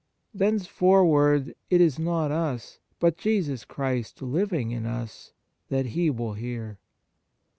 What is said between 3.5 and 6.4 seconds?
Christ living in us, that He will